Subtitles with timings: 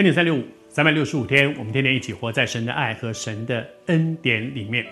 [0.00, 4.86] 恩典三六五，三百六十五天，我们天天一起活在神的爱和神的恩典里面。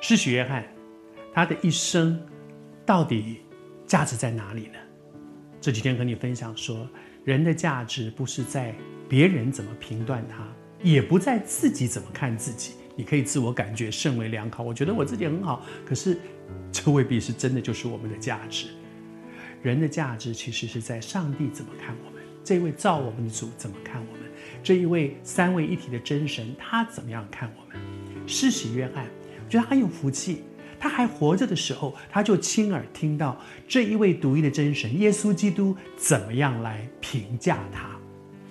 [0.00, 0.64] 施许约翰，
[1.34, 2.16] 他的一生
[2.86, 3.40] 到底
[3.88, 4.78] 价值在哪里呢？
[5.60, 6.88] 这几天和你分享说，
[7.24, 8.72] 人的价值不是在
[9.08, 10.46] 别人怎么评断他，
[10.84, 12.74] 也不在自己怎么看自己。
[12.94, 16.16] 你可以自我感觉甚为良好，我觉得我自己很好，可是
[16.70, 18.68] 这未必是真的，就是我们的价值。
[19.64, 22.19] 人的价值其实是在上帝怎么看我们，
[22.50, 24.22] 这位造我们的主怎么看我们，
[24.60, 27.80] 这一位三位一体的真神他怎么样看我们？
[28.26, 29.04] 施洗约翰，
[29.44, 30.42] 我觉得他很有福气，
[30.76, 37.88] 他还活着的时候，他就亲耳听到这一位独一的真神耶稣基督怎么样来评价他，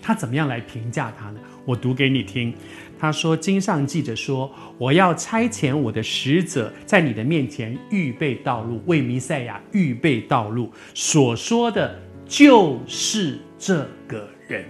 [0.00, 1.38] 他怎么样来评价他呢？
[1.66, 2.54] 我读给你听。
[2.98, 10.72] 他说：“经上记着说，我要差遣我的使者在你的面前预备道路，为弥赛亚预备道路。
[10.94, 14.64] 所说的就是这个人。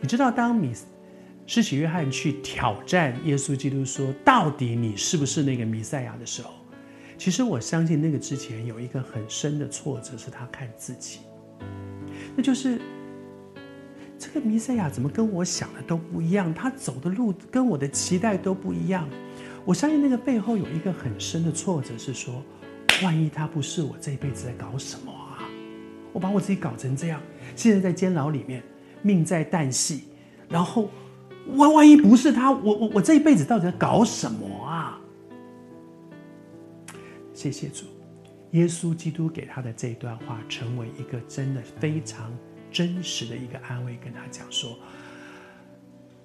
[0.00, 0.72] 你知道，当米
[1.46, 6.50] 施洗约翰去挑战耶稣基督说，到底你是不是那个弥赛亚的时候，
[7.16, 11.20] 其实我相信那个之前有一个很深的挫折，是他看自己，
[12.34, 12.80] 那就是。”
[14.18, 16.52] 这个弥赛亚怎么跟我想的都不一样？
[16.52, 19.08] 他走的路跟我的期待都不一样。
[19.64, 22.42] 我相信那个背后有一个很深的挫折，是说，
[23.02, 25.12] 万一他不是我这一辈子在搞什么？
[26.14, 27.20] 我把我自己搞成这样，
[27.54, 28.62] 现在在监牢里面，
[29.02, 30.04] 命在旦夕，
[30.48, 30.88] 然后
[31.56, 34.98] 万万一不是他，我我我这一辈子到底在搞什么啊？
[37.34, 37.84] 谢谢主，
[38.52, 42.32] 耶稣基督给他的这段话，成为一个真的非常。
[42.72, 44.76] 真实的一个安慰，跟他讲说：“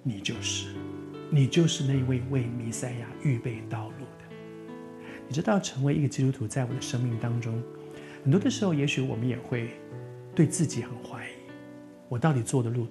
[0.02, 0.74] 你就是，
[1.30, 4.36] 你就是那位为弥赛亚预备道路的。
[5.28, 7.62] 你知道，成为一个基督徒，在我的生命当中，
[8.24, 9.70] 很多的时候，也许我们也会
[10.36, 11.32] 对自己很怀疑：
[12.08, 12.88] 我到底做的路，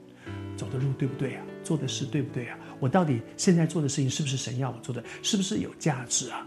[0.57, 1.45] 走的路对不对啊？
[1.63, 2.59] 做的事对不对啊？
[2.81, 5.03] 我到底现在做的事情是不是神要我做的？
[5.23, 6.47] 是不是有价值啊？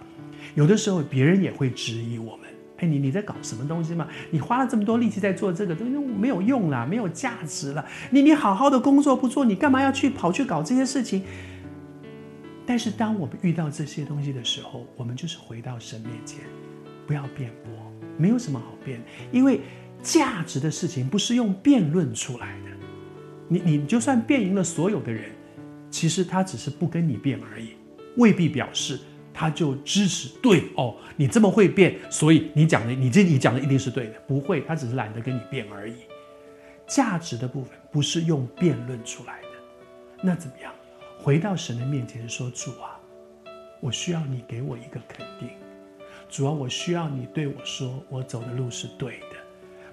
[0.55, 2.49] 有的时候，别人也会质疑我们。”
[2.81, 4.07] 哎，你你在搞什么东西吗？
[4.31, 7.85] 你花了这么多力气在做这个东西，没有用了，没有价值了。
[8.09, 11.21] 你你好好的工作不做，你干嘛要去跑去搞这些事情？
[12.65, 16.39] 但是当我们遇到这些东西的时候，我们就是回到神面前，
[17.05, 17.90] 不要辩驳，
[18.21, 19.01] 没有什么好辩，
[19.31, 19.59] 因为
[20.01, 22.69] 价值的事情不是用辩论出来的。
[23.47, 25.31] 你你就算辩赢了所有的人，
[25.89, 27.71] 其实他只是不跟你辩而已，
[28.17, 28.99] 未必表示。
[29.33, 34.19] 他就支持对哦，你这么会辩，所以你讲的，你这你讲的一定是对的。
[34.27, 35.95] 不会，他只是懒得跟你辩而已。
[36.85, 39.47] 价值的部分不是用辩论出来的，
[40.21, 40.71] 那怎么样？
[41.17, 42.99] 回到神的面前说：“主啊，
[43.79, 45.49] 我需要你给我一个肯定。
[46.31, 49.25] 主要，我需要你对我说，我走的路是对的。”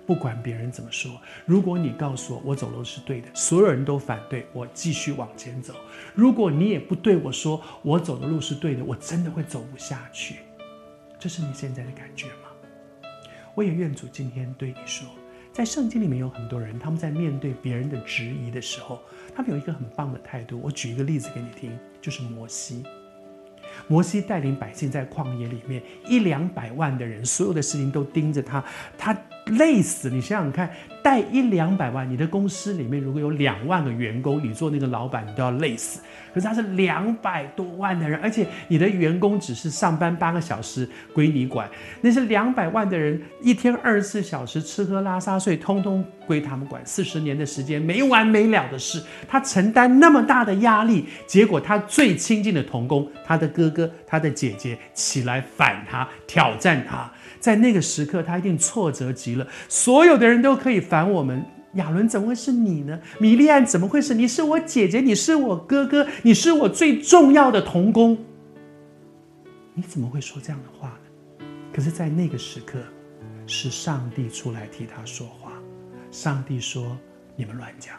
[0.06, 5.74] 不管别人怎么说，如果你告诉我我走的路是对的，所有人都反对我继续往前走。
[6.14, 10.36] 如果你也不对我说我走的路是对的，我真的会走不下去。
[11.18, 12.48] 这是你现在的感觉吗？
[13.54, 15.06] 我也愿主今天对你说，
[15.52, 19.02] 在圣经里面有很多人，他们在面对别人的质疑的时候，
[19.34, 20.58] 他们有一个很棒的态度。
[20.62, 22.82] 我举一个例子给你听，就是摩西。
[23.86, 28.64] 摩西带领百姓在旷野里面，一两百万的人，所有的事情都盯着他，
[28.98, 29.16] 他。
[29.50, 30.10] 累死！
[30.10, 30.70] 你想想看，
[31.02, 36.00] 带一两百万，你的公司里面如果有两万个员工，你做那个老板，你都要累死。
[36.34, 41.66] 可是他是两百多万的人，而且你的员工只是上班八个小时归你管，
[42.02, 46.84] 那是两百万的人，一天二十四小时吃喝拉撒睡，通通归他们管。
[46.84, 57.10] 四十年的时间没完没了的事，他承担那么大的压力，结果他最亲近的同工，他的哥哥、他的姐姐起来反他，挑战他。
[57.40, 59.37] 在那个时刻，他一定挫折极。
[59.68, 62.98] 所有的人都可以反我们，亚伦怎么会是你呢？
[63.18, 64.26] 米利安怎么会是你？
[64.26, 68.18] 是我姐姐，你是我哥哥，你是我最重要的同工。
[69.74, 71.46] 你怎么会说这样的话呢？
[71.72, 72.78] 可是，在那个时刻，
[73.46, 75.52] 是上帝出来替他说话。
[76.10, 76.96] 上帝说
[77.36, 77.94] ：“你们乱讲，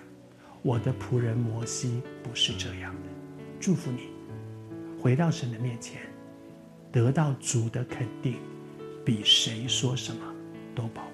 [0.61, 3.09] 我的仆人摩西不是这样的。
[3.59, 4.09] 祝福你，
[4.99, 6.01] 回到神的面前，
[6.91, 8.35] 得到主的肯定。”
[9.05, 10.21] 比谁说什么
[10.75, 11.08] 都宝。